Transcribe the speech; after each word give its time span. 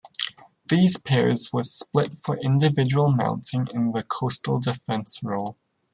These 0.67 0.97
pairs 0.97 1.53
were 1.53 1.61
split 1.61 2.17
for 2.17 2.39
individual 2.39 3.11
mounting 3.11 3.67
in 3.71 3.91
the 3.91 4.01
coastal 4.01 4.59
defence 4.59 5.19
role. 5.23 5.57